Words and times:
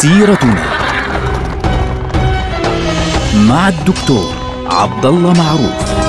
سيرتنا 0.00 0.64
مع 3.48 3.68
الدكتور 3.68 4.34
عبد 4.66 5.06
الله 5.06 5.32
معروف 5.32 6.00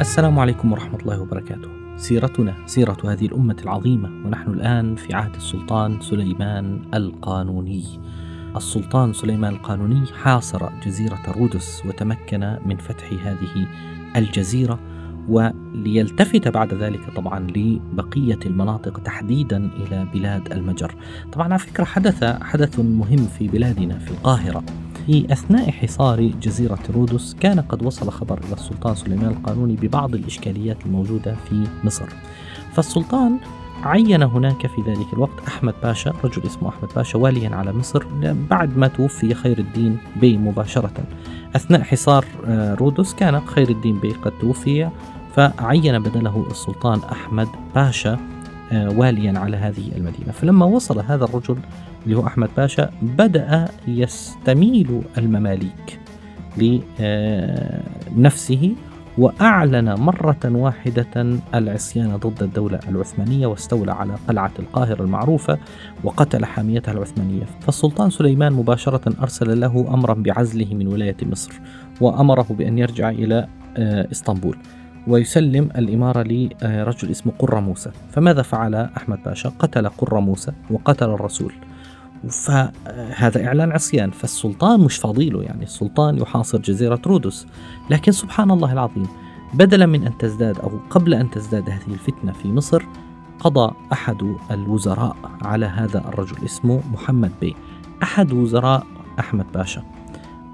السلام 0.00 0.38
عليكم 0.38 0.72
ورحمة 0.72 0.98
الله 0.98 1.20
وبركاته. 1.20 1.68
سيرتنا 1.96 2.54
سيرة 2.66 2.96
هذه 3.04 3.26
الأمة 3.26 3.56
العظيمة 3.62 4.08
ونحن 4.26 4.50
الآن 4.50 4.96
في 4.96 5.14
عهد 5.14 5.34
السلطان 5.34 6.00
سليمان 6.00 6.80
القانوني. 6.94 7.84
السلطان 8.58 9.12
سليمان 9.12 9.54
القانوني 9.54 10.06
حاصر 10.22 10.68
جزيرة 10.86 11.22
رودس 11.28 11.82
وتمكن 11.86 12.56
من 12.66 12.76
فتح 12.76 13.12
هذه 13.12 13.66
الجزيرة 14.16 14.78
وليلتفت 15.28 16.48
بعد 16.48 16.74
ذلك 16.74 17.00
طبعا 17.16 17.40
لبقية 17.40 18.38
المناطق 18.46 19.00
تحديدا 19.00 19.70
إلى 19.76 20.06
بلاد 20.14 20.52
المجر. 20.52 20.94
طبعا 21.32 21.44
على 21.44 21.58
فكرة 21.58 21.84
حدث 21.84 22.24
حدث 22.24 22.78
مهم 22.78 23.26
في 23.38 23.48
بلادنا 23.48 23.98
في 23.98 24.10
القاهرة. 24.10 24.62
في 25.06 25.32
أثناء 25.32 25.70
حصار 25.70 26.22
جزيرة 26.22 26.78
رودس 26.94 27.34
كان 27.40 27.60
قد 27.60 27.82
وصل 27.82 28.10
خبر 28.10 28.38
إلى 28.38 28.52
السلطان 28.52 28.94
سليمان 28.94 29.30
القانوني 29.30 29.76
ببعض 29.76 30.14
الإشكاليات 30.14 30.86
الموجودة 30.86 31.34
في 31.34 31.66
مصر. 31.84 32.08
فالسلطان 32.72 33.38
عين 33.82 34.22
هناك 34.22 34.66
في 34.66 34.82
ذلك 34.82 35.12
الوقت 35.12 35.48
أحمد 35.48 35.74
باشا 35.82 36.12
رجل 36.24 36.42
اسمه 36.46 36.68
أحمد 36.68 36.88
باشا 36.96 37.18
واليا 37.18 37.56
على 37.56 37.72
مصر 37.72 38.04
بعد 38.50 38.76
ما 38.76 38.88
توفي 38.88 39.34
خير 39.34 39.58
الدين 39.58 39.98
بي 40.20 40.38
مباشرة. 40.38 40.92
أثناء 41.56 41.82
حصار 41.82 42.24
آه، 42.46 42.74
رودس 42.74 43.14
كان 43.14 43.40
خير 43.40 43.68
الدين 43.68 43.98
بي 43.98 44.12
قد 44.12 44.32
توفي 44.40 44.88
فعين 45.36 45.98
بدله 45.98 46.46
السلطان 46.50 47.00
أحمد 47.12 47.48
باشا 47.74 48.18
آه، 48.72 48.90
واليا 48.90 49.38
على 49.38 49.56
هذه 49.56 49.92
المدينة. 49.96 50.32
فلما 50.32 50.66
وصل 50.66 51.00
هذا 51.00 51.24
الرجل 51.24 51.58
اللي 52.04 52.16
هو 52.16 52.26
أحمد 52.26 52.48
باشا 52.56 52.90
بدأ 53.02 53.68
يستميل 53.88 55.02
المماليك 55.18 56.00
لنفسه 58.16 58.74
وأعلن 59.18 59.94
مرة 59.94 60.40
واحدة 60.44 61.38
العصيان 61.54 62.16
ضد 62.16 62.42
الدولة 62.42 62.80
العثمانية 62.88 63.46
واستولى 63.46 63.92
على 63.92 64.14
قلعة 64.28 64.52
القاهرة 64.58 65.02
المعروفة 65.02 65.58
وقتل 66.04 66.44
حاميتها 66.44 66.92
العثمانية. 66.92 67.44
فالسلطان 67.60 68.10
سليمان 68.10 68.52
مباشرة 68.52 69.12
أرسل 69.22 69.60
له 69.60 69.94
أمرا 69.94 70.14
بعزله 70.14 70.74
من 70.74 70.86
ولاية 70.86 71.16
مصر 71.22 71.60
وأمره 72.00 72.46
بأن 72.50 72.78
يرجع 72.78 73.10
إلى 73.10 73.48
آه، 73.76 74.08
إسطنبول 74.12 74.56
ويسلم 75.06 75.68
الإمارة 75.78 76.22
لرجل 76.22 77.10
اسمه 77.10 77.32
قرة 77.38 77.60
موسى. 77.60 77.90
فماذا 78.10 78.42
فعل 78.42 78.74
أحمد 78.74 79.18
باشا؟ 79.26 79.48
قتل 79.58 79.88
قرة 79.88 80.20
موسى 80.20 80.52
وقتل 80.70 81.10
الرسول. 81.10 81.52
فهذا 82.30 83.46
إعلان 83.46 83.72
عصيان 83.72 84.10
فالسلطان 84.10 84.80
مش 84.80 84.96
فاضيله 84.96 85.42
يعني 85.42 85.62
السلطان 85.62 86.18
يحاصر 86.18 86.58
جزيرة 86.58 87.00
رودس. 87.06 87.46
لكن 87.90 88.12
سبحان 88.12 88.50
الله 88.50 88.72
العظيم 88.72 89.06
بدلا 89.54 89.86
من 89.86 90.06
أن 90.06 90.18
تزداد 90.18 90.58
أو 90.58 90.70
قبل 90.90 91.14
أن 91.14 91.30
تزداد 91.30 91.70
هذه 91.70 91.88
الفتنة 91.88 92.32
في 92.32 92.48
مصر 92.48 92.82
قضى 93.40 93.74
أحد 93.92 94.34
الوزراء 94.50 95.16
على 95.42 95.66
هذا 95.66 95.98
الرجل 95.98 96.44
اسمه 96.44 96.80
محمد 96.92 97.32
بي. 97.40 97.56
أحد 98.02 98.32
وزراء 98.32 98.86
أحمد 99.18 99.46
باشا. 99.54 99.82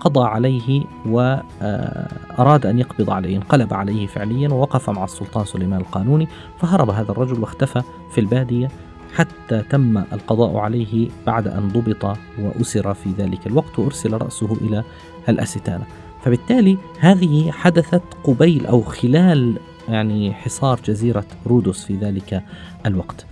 قضى 0.00 0.24
عليه 0.24 0.84
وأراد 1.06 2.66
أن 2.66 2.78
يقبض 2.78 3.10
عليه 3.10 3.36
انقلب 3.36 3.74
عليه 3.74 4.06
فعليا 4.06 4.48
ووقف 4.48 4.90
مع 4.90 5.04
السلطان 5.04 5.44
سليمان 5.44 5.80
القانوني 5.80 6.28
فهرب 6.58 6.90
هذا 6.90 7.10
الرجل 7.12 7.40
واختفى 7.40 7.82
في 8.12 8.20
البادية. 8.20 8.68
حتى 9.14 9.62
تم 9.70 9.98
القضاء 9.98 10.56
عليه 10.56 11.08
بعد 11.26 11.48
أن 11.48 11.68
ضبط 11.68 12.18
وأسر 12.38 12.94
في 12.94 13.10
ذلك 13.18 13.46
الوقت 13.46 13.78
وأرسل 13.78 14.12
رأسه 14.12 14.56
إلى 14.60 14.84
الأستانة. 15.28 15.84
فبالتالي 16.24 16.78
هذه 17.00 17.50
حدثت 17.50 18.02
قبيل 18.24 18.66
أو 18.66 18.82
خلال 18.82 19.58
يعني 19.88 20.32
حصار 20.32 20.80
جزيرة 20.84 21.26
رودوس 21.46 21.84
في 21.84 21.96
ذلك 21.96 22.42
الوقت. 22.86 23.26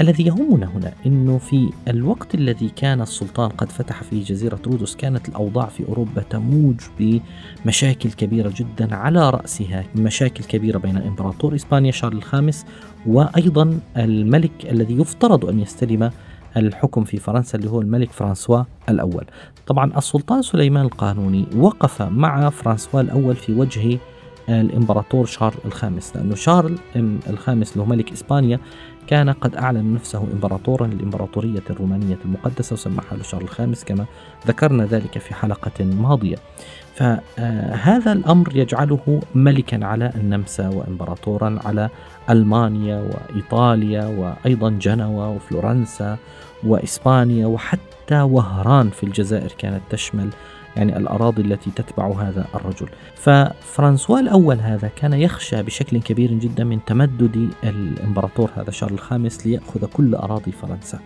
الذي 0.00 0.26
يهمنا 0.26 0.66
هنا 0.66 0.92
إنه 1.06 1.38
في 1.38 1.70
الوقت 1.88 2.34
الذي 2.34 2.68
كان 2.68 3.00
السلطان 3.00 3.48
قد 3.48 3.72
فتح 3.72 4.02
فيه 4.02 4.24
جزيرة 4.24 4.58
رودوس 4.66 4.96
كانت 4.96 5.28
الأوضاع 5.28 5.66
في 5.66 5.88
أوروبا 5.88 6.22
تموج 6.22 6.80
بمشاكل 6.98 8.12
كبيرة 8.12 8.52
جدا 8.56 8.94
على 8.94 9.30
رأسها 9.30 9.84
مشاكل 9.96 10.44
كبيرة 10.44 10.78
بين 10.78 10.96
امبراطور 10.96 11.54
إسبانيا 11.54 11.90
شارل 11.90 12.16
الخامس 12.16 12.66
وأيضا 13.06 13.80
الملك 13.96 14.66
الذي 14.70 15.00
يفترض 15.00 15.44
أن 15.44 15.60
يستلم 15.60 16.10
الحكم 16.56 17.04
في 17.04 17.16
فرنسا 17.16 17.58
اللي 17.58 17.70
هو 17.70 17.80
الملك 17.80 18.12
فرانسوا 18.12 18.62
الأول. 18.88 19.24
طبعا 19.66 19.98
السلطان 19.98 20.42
سليمان 20.42 20.84
القانوني 20.84 21.46
وقف 21.56 22.02
مع 22.02 22.50
فرانسوا 22.50 23.00
الأول 23.00 23.36
في 23.36 23.52
وجه 23.52 23.98
الإمبراطور 24.48 25.26
شارل 25.26 25.56
الخامس 25.64 26.16
لأنه 26.16 26.34
شارل 26.34 26.78
الخامس 27.30 27.72
اللي 27.72 27.82
هو 27.82 27.86
ملك 27.86 28.12
إسبانيا 28.12 28.60
كان 29.06 29.30
قد 29.30 29.56
أعلن 29.56 29.94
نفسه 29.94 30.24
إمبراطورا 30.32 30.86
للإمبراطورية 30.86 31.62
الرومانية 31.70 32.18
المقدسة 32.24 32.74
وسمى 32.74 33.00
حاله 33.10 33.22
شارل 33.22 33.44
الخامس 33.44 33.84
كما 33.84 34.04
ذكرنا 34.46 34.84
ذلك 34.84 35.18
في 35.18 35.34
حلقة 35.34 35.84
ماضية. 35.84 36.36
فهذا 36.94 38.12
الأمر 38.12 38.56
يجعله 38.56 39.20
ملكا 39.34 39.86
على 39.86 40.12
النمسا 40.14 40.68
وإمبراطورا 40.68 41.58
على 41.64 41.90
ألمانيا 42.30 43.10
وإيطاليا 43.10 44.06
وأيضا 44.06 44.70
جنوة 44.70 45.30
وفلورنسا 45.30 46.18
وإسبانيا 46.64 47.46
وحتى 47.46 48.20
وهران 48.22 48.90
في 48.90 49.02
الجزائر 49.02 49.52
كانت 49.58 49.82
تشمل 49.90 50.30
يعني 50.76 50.96
الأراضي 50.96 51.42
التي 51.42 51.70
تتبع 51.70 52.22
هذا 52.22 52.46
الرجل. 52.54 52.88
ففرانسوا 53.14 54.18
الأول 54.18 54.60
هذا 54.60 54.88
كان 54.96 55.12
يخشى 55.12 55.62
بشكل 55.62 56.00
كبير 56.00 56.32
جدا 56.32 56.64
من 56.64 56.84
تمدد 56.84 57.50
الإمبراطور 57.64 58.50
هذا 58.56 58.70
شارل 58.70 58.92
الخامس 58.92 59.46
ليأخذ 59.46 59.86
كل 59.86 60.14
أراضي 60.14 60.52
فرنسا. 60.52 60.98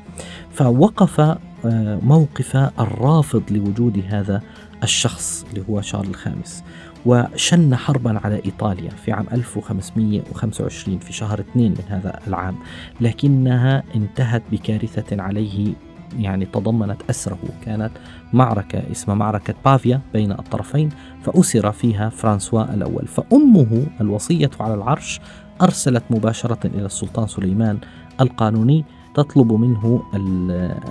فوقف 0.50 1.20
آه، 1.64 1.98
موقف 2.02 2.56
الرافض 2.56 3.42
لوجود 3.50 4.04
هذا 4.08 4.42
الشخص 4.82 5.46
اللي 5.50 5.64
هو 5.70 5.80
شارل 5.80 6.08
الخامس 6.08 6.64
وشن 7.06 7.76
حربا 7.76 8.20
على 8.24 8.40
إيطاليا 8.44 8.90
في 8.90 9.12
عام 9.12 9.26
1525 9.32 10.98
في 10.98 11.12
شهر 11.12 11.40
اثنين 11.40 11.72
من 11.72 11.84
هذا 11.88 12.20
العام 12.26 12.56
لكنها 13.00 13.82
انتهت 13.94 14.42
بكارثة 14.52 15.22
عليه 15.22 15.74
يعني 16.18 16.44
تضمنت 16.46 17.02
أسره. 17.10 17.38
كانت 17.64 17.90
معركة 18.32 18.82
اسمها 18.90 19.16
معركة 19.16 19.54
بافيا 19.64 20.00
بين 20.12 20.32
الطرفين 20.32 20.88
فأسر 21.22 21.72
فيها 21.72 22.08
فرانسوا 22.08 22.74
الأول. 22.74 23.06
فأمه 23.06 23.86
الوصية 24.00 24.50
على 24.60 24.74
العرش 24.74 25.20
أرسلت 25.62 26.04
مباشرة 26.10 26.66
إلى 26.66 26.86
السلطان 26.86 27.26
سليمان 27.26 27.78
القانوني 28.20 28.84
تطلب 29.14 29.52
منه 29.52 30.02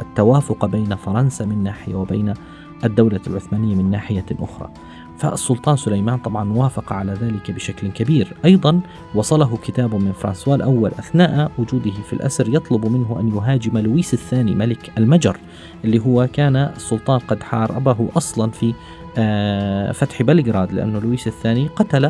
التوافق 0.02 0.66
بين 0.66 0.96
فرنسا 0.96 1.46
من 1.46 1.64
ناحية 1.64 1.96
وبين 1.96 2.34
الدولة 2.84 3.20
العثمانية 3.28 3.76
من 3.76 3.92
ناحية 3.92 4.26
أخرى. 4.40 4.70
فالسلطان 5.20 5.78
سليمان 5.78 6.18
طبعا 6.18 6.54
وافق 6.54 6.94
على 6.94 7.14
ذلك 7.14 7.52
بشكل 7.52 7.88
كبير. 7.88 8.34
أيضا 8.46 8.82
وصله 9.16 9.58
كتاب 9.58 9.96
من 9.96 10.12
فرانسوا 10.12 10.56
الأول 10.56 10.92
أثناء 11.00 11.52
وجوده 11.58 11.92
في 11.92 12.14
الأسر 12.14 12.56
يطلب 12.56 12.86
منه 12.86 13.20
أن 13.20 13.36
يهاجم 13.36 13.78
لويس 13.78 14.14
الثاني 14.14 14.56
ملك 14.56 14.92
المجر 14.98 15.38
اللي 15.86 16.00
هو 16.00 16.28
كان 16.34 16.56
السلطان 16.56 17.20
قد 17.20 17.44
حاربه 17.44 18.10
أصلا 18.18 18.52
في 18.52 18.74
آه، 19.18 19.92
فتح 19.92 20.22
بلغراد 20.22 20.72
لأن 20.72 20.94
لويس 20.94 21.28
الثاني 21.28 21.68
قتل 21.68 22.06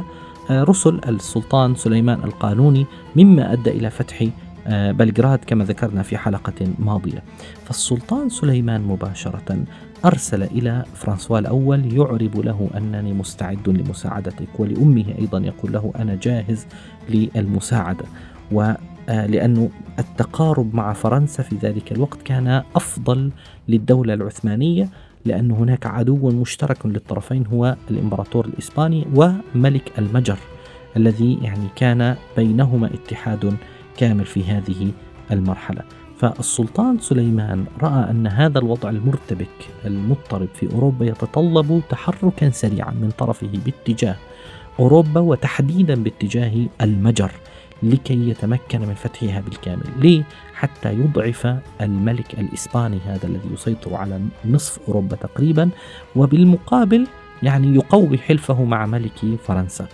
آه، 0.49 0.63
رسل 0.63 1.01
السلطان 1.07 1.75
سليمان 1.75 2.23
القانوني 2.23 2.85
مما 3.15 3.53
أدى 3.53 3.69
إلى 3.69 3.89
فتح 3.89 4.25
آه، 4.67 4.91
بلغراد 4.91 5.39
كما 5.47 5.63
ذكرنا 5.63 6.03
في 6.03 6.17
حلقة 6.17 6.67
ماضية. 6.79 7.23
فالسلطان 7.65 8.29
سليمان 8.29 8.81
مباشرة 8.81 9.65
أرسل 10.05 10.43
إلى 10.43 10.83
فرانسوا 10.95 11.39
الأول 11.39 11.93
يعرب 11.93 12.39
له 12.39 12.69
أنني 12.77 13.13
مستعد 13.13 13.69
لمساعدتك 13.69 14.59
ولأمه 14.59 15.05
أيضا 15.19 15.39
يقول 15.39 15.71
له 15.71 15.93
أنا 15.99 16.15
جاهز 16.15 16.65
للمساعدة. 17.09 18.05
ولأنه 18.51 19.69
آه، 19.97 19.99
التقارب 19.99 20.75
مع 20.75 20.93
فرنسا 20.93 21.43
في 21.43 21.55
ذلك 21.55 21.91
الوقت 21.91 22.21
كان 22.21 22.63
أفضل 22.75 23.31
للدولة 23.67 24.13
العثمانية 24.13 24.89
لأن 25.25 25.51
هناك 25.51 25.85
عدو 25.85 26.29
مشترك 26.29 26.85
للطرفين 26.85 27.45
هو 27.45 27.75
الإمبراطور 27.91 28.45
الإسباني 28.45 29.05
وملك 29.15 29.91
المجر 29.99 30.37
الذي 30.97 31.39
يعني 31.41 31.67
كان 31.75 32.15
بينهما 32.37 32.89
اتحاد 32.93 33.57
كامل 33.97 34.25
في 34.25 34.43
هذه 34.43 34.91
المرحلة. 35.31 35.98
فالسلطان 36.19 36.99
سليمان 36.99 37.65
رأى 37.81 38.11
أن 38.11 38.27
هذا 38.27 38.59
الوضع 38.59 38.89
المرتبك 38.89 39.69
المضطرب 39.85 40.47
في 40.55 40.73
أوروبا 40.73 41.05
يتطلب 41.05 41.81
تحركا 41.89 42.49
سريعا 42.49 42.91
من 42.91 43.11
طرفه 43.17 43.49
باتجاه 43.65 44.15
أوروبا 44.79 45.21
وتحديدا 45.21 46.03
باتجاه 46.03 46.67
المجر 46.81 47.31
لكي 47.83 48.29
يتمكن 48.29 48.79
من 48.81 48.93
فتحها 48.93 49.41
بالكامل. 49.41 49.83
ليه؟ 49.97 50.23
حتى 50.53 50.93
يضعف 50.93 51.55
الملك 51.81 52.39
الإسباني 52.39 52.99
هذا 53.05 53.27
الذي 53.27 53.53
يسيطر 53.53 53.95
على 53.95 54.21
نصف 54.45 54.79
أوروبا 54.87 55.15
تقريبا 55.15 55.69
وبالمقابل 56.15 57.07
يعني 57.43 57.75
يقوي 57.75 58.17
حلفه 58.17 58.63
مع 58.63 58.85
ملك 58.85 59.19
فرنسا. 59.43 59.87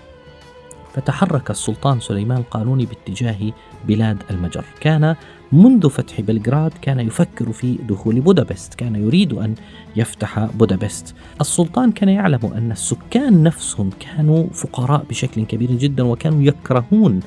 فتحرك 0.93 1.51
السلطان 1.51 1.99
سليمان 1.99 2.37
القانوني 2.37 2.85
باتجاه 2.85 3.51
بلاد 3.87 4.23
المجر. 4.31 4.65
كان 4.79 5.15
منذ 5.51 5.89
فتح 5.89 6.21
بلغراد 6.21 6.71
كان 6.81 6.99
يفكر 6.99 7.51
في 7.51 7.77
دخول 7.89 8.21
بودابست 8.21 8.73
كان 8.73 8.95
يريد 8.95 9.33
أن 9.33 9.55
يفتح 9.95 10.45
بودابست. 10.45 11.15
السلطان 11.41 11.91
كان 11.91 12.09
يعلم 12.09 12.39
أن 12.55 12.71
السكان 12.71 13.43
نفسهم 13.43 13.89
كانوا 13.99 14.47
فقراء 14.53 15.05
بشكل 15.09 15.45
كبير 15.45 15.71
جدا 15.71 16.03
وكانوا 16.03 16.43
يكرهون 16.43 17.19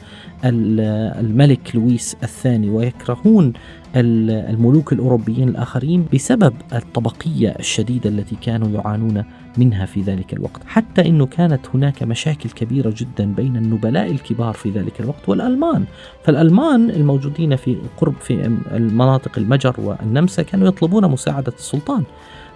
الملك 0.44 1.76
لويس 1.76 2.16
الثاني 2.22 2.70
ويكرهون 2.70 3.52
الملوك 3.96 4.92
الأوروبيين 4.92 5.48
الآخرين 5.48 6.06
بسبب 6.14 6.54
الطبقية 6.72 7.48
الشديدة 7.58 8.10
التي 8.10 8.36
كانوا 8.42 8.68
يعانون 8.68 9.24
منها 9.58 9.86
في 9.86 10.02
ذلك 10.02 10.32
الوقت. 10.32 10.60
حتى 10.66 11.08
أنه 11.08 11.26
كانت 11.26 11.60
هناك 11.74 12.02
مشاكل 12.02 12.50
كبيرة 12.50 12.94
جدا 12.96 13.34
بين 13.34 13.56
النبلاء 13.56 14.10
الكبار 14.10 14.54
في 14.54 14.70
ذلك 14.70 15.00
الوقت 15.00 15.28
والألمان. 15.28 15.84
فالألمان 16.24 16.90
الموجودين 16.90 17.56
في 17.56 17.76
قرب 17.96 18.14
في 18.20 18.58
المناطق 18.72 19.38
المجر 19.38 19.74
والنمسا 19.78 20.42
كانوا 20.42 20.68
يطلبون 20.68 21.10
مساعدة 21.10 21.52
السلطان. 21.58 22.04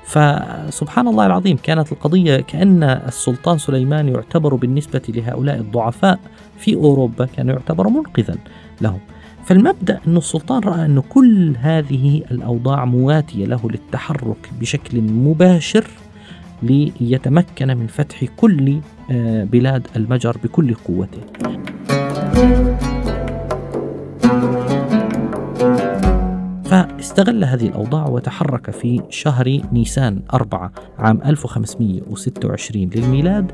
فسبحان 0.05 1.09
الله 1.09 1.27
العظيم 1.27 1.57
كانت 1.57 1.93
القضية 1.93 2.37
كأن 2.37 2.83
السلطان 2.83 3.59
سليمان 3.59 4.09
يعتبر 4.09 4.55
بالنسبة 4.55 5.03
لهؤلاء 5.09 5.59
الضعفاء 5.59 6.19
في 6.59 6.75
أوروبا 6.75 7.27
كان 7.27 7.49
يعتبر 7.49 7.89
منقذا 7.89 8.37
لهم. 8.81 9.01
فالمبدأ 9.47 10.01
أن 10.07 10.17
السلطان 10.17 10.63
رأى 10.63 10.85
أن 10.85 11.01
كل 11.01 11.55
هذه 11.61 12.23
الأوضاع 12.31 12.85
مواتية 12.85 13.47
له 13.47 13.61
للتحرك 13.71 14.51
بشكل 14.61 15.01
مباشر 15.01 15.85
ليتمكن 16.63 17.77
من 17.77 17.87
فتح 17.87 18.25
كل 18.37 18.79
آه، 19.11 19.45
بلاد 19.45 19.87
المجر 19.97 20.37
بكل 20.45 20.75
قوته. 20.75 21.21
فاستغل 26.65 27.45
هذه 27.45 27.67
الأوضاع 27.67 28.07
وتحرك 28.09 28.71
في 28.71 29.03
شهر 29.11 29.61
نيسان 29.73 30.23
4 30.35 30.73
عام 30.99 31.21
1526 31.27 32.91
للميلاد. 32.95 33.53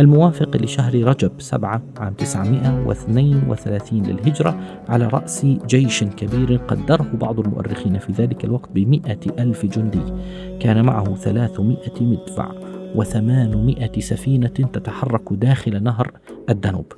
الموافق 0.00 0.56
لشهر 0.56 1.04
رجب 1.04 1.32
7 1.38 1.82
عام 1.98 2.14
932 2.14 4.02
للهجرة 4.02 4.60
على 4.88 5.06
رأس 5.06 5.46
جيش 5.66 6.04
كبير 6.04 6.56
قدره 6.56 7.06
بعض 7.14 7.40
المؤرخين 7.40 7.98
في 7.98 8.12
ذلك 8.12 8.44
الوقت 8.44 8.70
بمئة 8.74 9.20
ألف 9.38 9.66
جندي. 9.66 10.12
كان 10.60 10.84
معه 10.84 11.14
300 11.14 11.76
مدفع 12.00 12.52
وثمانمائة 12.94 14.00
سفينة 14.00 14.48
تتحرك 14.48 15.32
داخل 15.32 15.82
نهر 15.82 16.10
الدانوب 16.50 16.92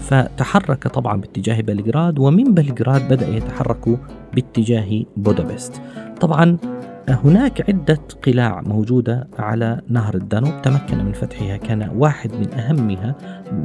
فتحرك 0.00 0.88
طبعا 0.88 1.20
باتجاه 1.20 1.60
بلغراد 1.60 2.18
ومن 2.18 2.54
بلغراد 2.54 3.08
بدأ 3.08 3.28
يتحرك 3.28 3.98
باتجاه 4.34 5.02
بودابست. 5.16 5.82
طبعا 6.20 6.58
هناك 7.14 7.68
عدة 7.68 7.98
قلاع 8.26 8.60
موجودة 8.60 9.28
على 9.38 9.80
نهر 9.88 10.14
الدانوب. 10.14 10.62
تمكن 10.62 11.04
من 11.04 11.12
فتحها 11.12 11.56
كان 11.56 11.90
واحد 11.96 12.32
من 12.32 12.54
أهمها 12.54 13.14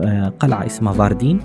آه، 0.03 0.33
قلعة 0.39 0.65
اسمها 0.65 0.93
فاردين 0.93 1.39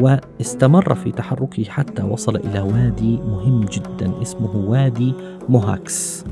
واستمر 0.00 0.94
في 0.94 1.12
تحركه 1.12 1.64
حتى 1.64 2.02
وصل 2.02 2.36
إلى 2.36 2.60
وادي 2.60 3.16
مهم 3.16 3.60
جدا 3.64 4.22
اسمه 4.22 4.56
وادي 4.56 5.14
موهاكس. 5.48 6.24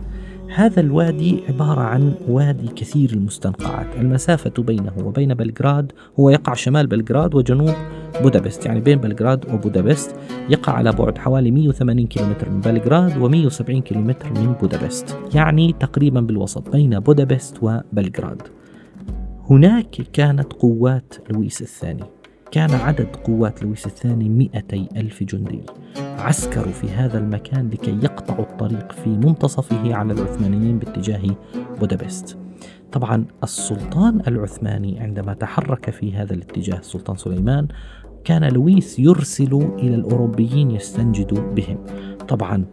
هذا 0.54 0.80
الوادي 0.80 1.40
عبارة 1.48 1.80
عن 1.80 2.14
وادي 2.28 2.68
كثير 2.68 3.10
المستنقعات. 3.12 3.86
المسافة 3.96 4.62
بينه 4.62 4.92
وبين 5.04 5.34
بلغراد 5.34 5.92
هو 6.20 6.30
يقع 6.30 6.54
شمال 6.54 6.86
بلغراد 6.86 7.34
وجنوب 7.34 7.74
بودابست 8.22 8.66
يعني 8.66 8.80
بين 8.80 8.98
بلغراد 8.98 9.54
وبودابست. 9.54 10.16
يقع 10.48 10.72
على 10.72 10.92
بعد 10.92 11.18
حوالي 11.18 11.50
180 11.50 12.06
كيلومتر 12.06 12.50
من 12.50 12.60
بلغراد 12.60 13.12
و170 13.12 13.82
كيلومتر 13.82 14.32
من 14.32 14.52
بودابست 14.60 15.16
يعني 15.34 15.72
تقريبا 15.72 16.20
بالوسط 16.20 16.70
بين 16.70 17.00
بودابست 17.00 17.56
وبلغراد. 17.62 18.42
هناك 19.50 19.90
كانت 20.12 20.52
قوات 20.52 21.14
لويس 21.30 21.62
الثاني. 21.62 22.04
كان 22.52 22.70
عدد 22.70 23.16
قوات 23.16 23.62
لويس 23.62 23.86
الثاني 23.86 24.28
مئتي 24.28 24.88
ألف 24.96 25.22
جندي. 25.22 25.60
عسكروا 25.98 26.72
في 26.72 26.90
هذا 26.90 27.18
المكان 27.18 27.70
لكي 27.70 27.98
يقطعوا 28.02 28.44
الطريق 28.44 28.92
في 28.92 29.10
منتصفه 29.10 29.94
على 29.94 30.12
العثمانيين 30.12 30.78
باتجاه 30.78 31.22
بودابست. 31.80 32.38
طبعا 32.92 33.24
السلطان 33.42 34.20
العثماني 34.28 35.00
عندما 35.00 35.34
تحرك 35.34 35.90
في 35.90 36.12
هذا 36.12 36.34
الاتجاه 36.34 36.78
السلطان 36.78 37.16
سليمان 37.16 37.68
كان 38.24 38.44
لويس 38.44 38.98
يرسل 38.98 39.54
إلى 39.78 39.94
الأوروبيين 39.94 40.70
يستنجد 40.70 41.34
بهم. 41.34 41.78
طبعا 42.28 42.64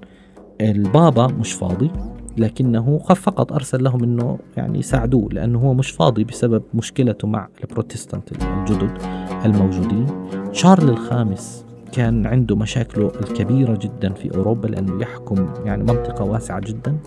البابا 0.62 1.28
مش 1.28 1.54
فاضي 1.54 1.92
لكنه 2.38 2.98
فقط 2.98 3.54
أرسل 3.54 3.84
لهم 3.84 4.04
أنه 4.04 4.40
يعني 4.58 4.80
يساعدوه 4.80 5.30
لأنه 5.32 5.60
هو 5.60 5.74
مش 5.74 5.92
فاضي 5.92 6.24
بسبب 6.24 6.64
مشكلته 6.74 7.28
مع 7.28 7.48
البروتستانت 7.64 8.32
الجدد. 8.32 9.29
الموجودين. 9.46 10.06
شارل 10.52 10.90
الخامس 10.90 11.66
كان 11.92 12.26
عنده 12.26 12.56
مشاكله 12.56 13.12
الكبيرة 13.22 13.80
جدا 13.82 14.14
في 14.14 14.38
أوروبا 14.38 14.68
لأنه 14.68 15.02
يحكم 15.02 15.50
يعني 15.66 15.84
منطقة 15.84 16.26
واسعة 16.26 16.60
جدا. 16.60 16.98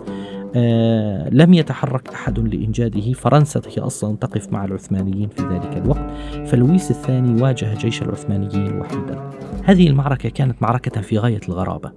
آه 0.56 1.29
لم 1.29 1.55
يتحرك 1.55 2.08
أحد 2.08 2.38
لإنجاده. 2.38 3.12
فرنسا 3.12 3.61
هي 3.76 3.82
أصلا 3.82 4.17
تقف 4.17 4.52
مع 4.52 4.64
العثمانيين 4.64 5.29
في 5.29 5.43
ذلك 5.43 5.76
الوقت. 5.76 6.11
فلويس 6.46 6.90
الثاني 6.90 7.43
واجه 7.43 7.75
جيش 7.75 8.02
العثمانيين 8.02 8.81
وحيدا 8.81 9.31
هذه 9.65 9.86
المعركة 9.86 10.29
كانت 10.29 10.62
معركة 10.62 11.01
في 11.01 11.19
غاية 11.19 11.41
الغرابة. 11.48 11.93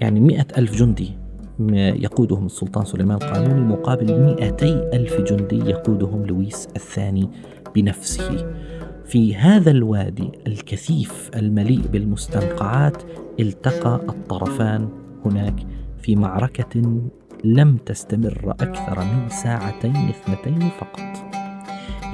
يعني 0.00 0.20
مئة 0.20 0.46
ألف 0.58 0.74
جندي 0.74 1.12
يقودهم 2.02 2.46
السلطان 2.46 2.84
سليمان 2.84 3.18
القانوني 3.22 3.60
مقابل 3.60 4.20
مئتي 4.20 4.90
ألف 4.92 5.20
جندي 5.20 5.70
يقودهم 5.70 6.26
لويس 6.26 6.68
الثاني 6.76 7.30
بنفسه. 7.74 8.46
في 9.08 9.36
هذا 9.36 9.70
الوادي 9.70 10.30
الكثيف 10.46 11.30
المليء 11.36 11.80
بالمستنقعات 11.80 13.02
التقى 13.40 14.00
الطرفان 14.08 14.88
هناك 15.24 15.54
في 15.98 16.16
معركة 16.16 17.00
لم 17.44 17.76
تستمر 17.76 18.54
أكثر 18.60 19.04
من 19.04 19.28
ساعتين 19.28 19.96
اثنتين 19.96 20.68
فقط. 20.80 21.00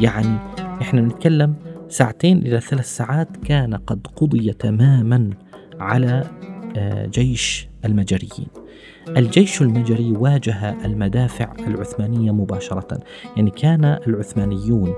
يعني 0.01 0.39
إحنا 0.83 1.01
نتكلم 1.01 1.55
ساعتين 1.89 2.39
إلى 2.39 2.61
ثلاث 2.61 2.97
ساعات 2.97 3.37
كان 3.37 3.75
قد 3.75 4.07
قضي 4.17 4.53
تماما 4.53 5.31
على 5.81 6.25
آه، 6.77 7.07
جيش 7.07 7.69
المجريين. 7.85 8.49
الجيش 9.09 9.63
المجري 9.63 10.13
واجه 10.13 10.85
المدافع 10.85 11.53
العثمانية 11.67 12.33
مباشرة. 12.33 13.01
يعني 13.37 13.51
كان 13.51 13.85
العثمانيون 13.85 14.95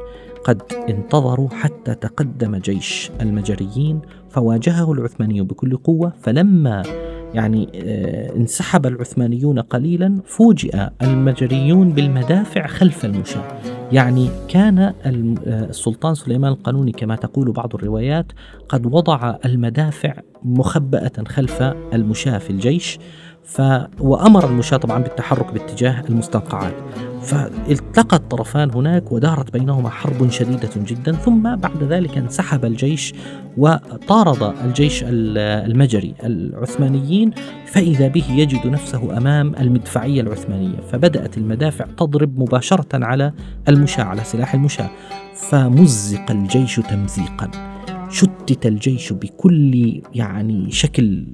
قد 0.46 0.62
انتظروا 0.88 1.48
حتى 1.48 1.94
تقدم 1.94 2.56
جيش 2.56 3.10
المجريين 3.20 4.00
فواجهه 4.30 4.92
العثمانيون 4.92 5.46
بكل 5.46 5.76
قوة. 5.76 6.12
فلما 6.22 6.82
يعني 7.34 7.68
آه، 7.74 8.36
انسحب 8.36 8.86
العثمانيون 8.86 9.58
قليلا 9.58 10.20
فوجئ 10.24 10.88
المجريون 11.02 11.90
بالمدافع 11.90 12.66
خلف 12.66 13.04
المشاة. 13.04 13.60
يعني 13.92 14.28
كان 14.48 14.78
آه، 14.78 14.94
السلطان 15.46 16.14
سليمان 16.14 16.52
القانوني 16.52 16.92
كما 16.92 17.16
تقول 17.16 17.52
بعض 17.52 17.74
الروايات 17.74 18.32
قد 18.68 18.86
وضع 18.86 19.36
المدافع 19.44 20.14
مخبأة 20.42 21.24
خلف 21.28 21.62
المشاة 21.92 22.38
في 22.38 22.50
الجيش. 22.50 22.98
ف 23.46 23.62
وأمر 24.00 24.48
المشاة 24.48 24.76
طبعا 24.76 25.02
بالتحرك 25.02 25.52
باتجاه 25.52 26.04
المستنقعات. 26.08 26.74
فالتقى 27.22 28.16
الطرفان 28.16 28.70
هناك 28.70 29.12
ودارت 29.12 29.52
بينهما 29.52 29.90
حرب 29.90 30.30
شديدة 30.30 30.70
جدا 30.76 31.12
ثم 31.12 31.56
بعد 31.56 31.82
ذلك 31.82 32.18
انسحب 32.18 32.64
الجيش 32.64 33.14
وطارد 33.56 34.54
الجيش 34.64 35.04
المجري 35.06 36.14
العثمانيين 36.24 37.30
فإذا 37.66 38.08
به 38.08 38.24
يجد 38.30 38.66
نفسه 38.66 39.16
أمام 39.16 39.54
المدفعية 39.54 40.20
العثمانية. 40.20 40.76
فبدأت 40.76 41.38
المدافع 41.38 41.84
تضرب 41.84 42.38
مباشرة 42.38 43.04
على 43.04 43.32
المشاة 43.68 44.04
على 44.04 44.24
سلاح 44.24 44.54
المشاة. 44.54 44.90
فمزق 45.34 46.30
الجيش 46.30 46.76
تمزيقا. 46.76 47.50
شتت 48.10 48.66
الجيش 48.66 49.12
بكل 49.12 50.02
يعني 50.14 50.70
شكل 50.70 51.26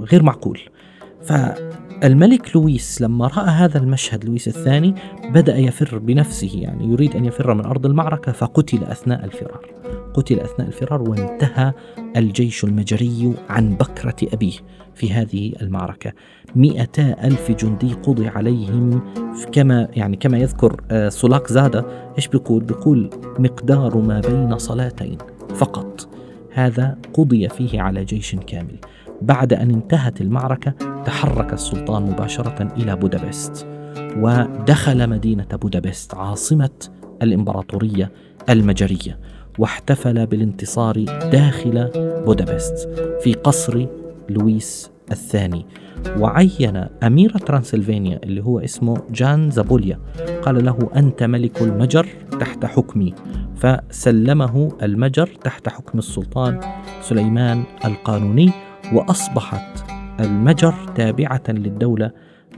غير 0.00 0.22
معقول. 0.22 0.60
فالملك 1.24 2.56
لويس 2.56 3.02
لما 3.02 3.26
رأى 3.26 3.50
هذا 3.50 3.78
المشهد 3.78 4.24
لويس 4.24 4.48
الثاني 4.48 4.94
بدأ 5.30 5.56
يفر 5.56 5.98
بنفسه 5.98 6.50
يعني 6.54 6.92
يريد 6.92 7.16
أن 7.16 7.24
يفر 7.24 7.54
من 7.54 7.64
أرض 7.64 7.86
المعركة 7.86 8.32
فقتل 8.32 8.84
أثناء 8.84 9.24
الفرار. 9.24 9.74
قتل 10.14 10.40
أثناء 10.40 10.68
الفرار 10.68 11.02
وانتهى 11.02 11.72
الجيش 12.16 12.64
المجري 12.64 13.34
عن 13.48 13.74
بكرة 13.74 14.16
أبيه 14.32 14.52
في 14.94 15.12
هذه 15.12 15.52
المعركة. 15.62 16.12
مئتا 16.56 17.24
ألف 17.24 17.50
جندي 17.50 17.92
قضي 17.92 18.28
عليهم 18.28 19.02
كما 19.52 19.88
يعني 19.92 20.16
كما 20.16 20.38
يذكر 20.38 20.80
آه، 20.90 21.08
سولاك 21.08 21.52
زادة 21.52 21.84
إيش 22.16 22.28
بيقول؟ 22.28 22.64
بيقول 22.64 23.10
مقدار 23.38 23.98
ما 23.98 24.20
بين 24.20 24.58
صلاتين 24.58 25.18
فقط. 25.54 26.08
هذا 26.52 26.98
قضي 27.14 27.48
فيه 27.48 27.80
على 27.80 28.04
جيش 28.04 28.36
كامل. 28.36 28.78
بعد 29.22 29.52
أن 29.52 29.70
انتهت 29.70 30.20
المعركة 30.20 30.70
تحرك 31.04 31.52
السلطان 31.52 32.02
مباشرة 32.02 32.72
إلى 32.76 32.96
بودابست 32.96 33.66
ودخل 34.16 35.10
مدينة 35.10 35.46
بودابست 35.52 36.14
عاصمة 36.14 36.88
الإمبراطورية 37.22 38.12
المجرية 38.48 39.18
واحتفل 39.58 40.26
بالانتصار 40.26 41.04
داخل 41.32 41.90
بودابست 42.26 42.88
في 43.20 43.34
قصر 43.34 43.86
لويس 44.28 44.90
الثاني. 45.12 45.66
وعين 46.18 46.86
أمير 47.02 47.38
ترانسلفانيا 47.38 48.20
اللي 48.24 48.44
هو 48.44 48.58
اسمه 48.58 48.96
جان 49.10 49.50
زابوليا 49.50 49.98
قال 50.42 50.64
له 50.64 50.90
أنت 50.96 51.22
ملك 51.22 51.62
المجر 51.62 52.06
تحت 52.40 52.64
حكمي 52.64 53.14
فسلمه 53.56 54.72
المجر 54.82 55.26
تحت 55.26 55.68
حكم 55.68 55.98
السلطان 55.98 56.60
سليمان 57.02 57.62
القانوني 57.84 58.50
وأصبحت 58.92 59.90
المجر 60.20 60.74
تابعة 60.94 61.42
للدولة 61.48 62.10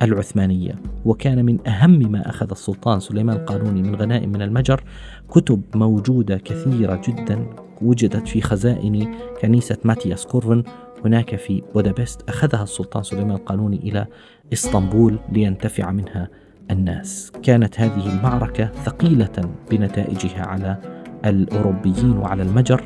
العثمانية 0.02 0.74
وكان 1.04 1.44
من 1.44 1.68
أهم 1.68 2.12
ما 2.12 2.28
أخذ 2.28 2.50
السلطان 2.50 3.00
سليمان 3.00 3.36
القانوني 3.36 3.82
من 3.82 3.94
غنائم 3.94 4.28
من 4.32 4.42
المجر 4.42 4.84
كتب 5.30 5.62
موجودة 5.74 6.36
كثيرة 6.36 7.02
جدا 7.08 7.46
وجدت 7.82 8.28
في 8.28 8.40
خزائن 8.40 9.14
كنيسة 9.40 9.76
ماتياس 9.84 10.26
كورفن. 10.26 10.62
هناك 11.04 11.36
في 11.36 11.62
بودابست 11.74 12.28
أخذها 12.28 12.62
السلطان 12.62 13.02
سليمان 13.02 13.36
القانوني 13.36 13.76
إلى 13.76 14.06
إسطنبول 14.52 15.18
لينتفع 15.32 15.90
منها 15.90 16.28
الناس. 16.70 17.32
كانت 17.42 17.80
هذه 17.80 18.16
المعركة 18.16 18.66
ثقيلة 18.84 19.50
بنتائجها 19.70 20.46
على 20.46 20.76
الأوروبيين 21.24 22.18
وعلى 22.18 22.42
المجر 22.42 22.84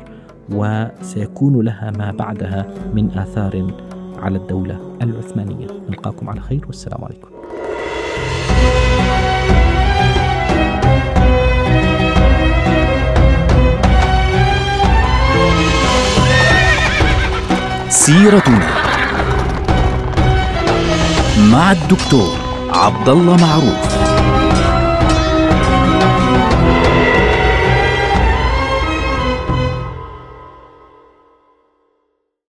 وسيكون 0.53 1.65
لها 1.65 1.91
ما 1.91 2.11
بعدها 2.11 2.65
من 2.93 3.11
آثار 3.11 3.73
على 4.19 4.37
الدولة 4.37 4.97
العثمانية. 5.01 5.67
نلقاكم 5.89 6.29
على 6.29 6.41
خير 6.41 6.61
والسلام 6.67 7.03
عليكم. 7.03 7.27
سيرتنا 17.89 18.67
مع 21.51 21.71
الدكتور 21.71 22.35
عبد 22.69 23.09
الله 23.09 23.35
معروف. 23.35 24.10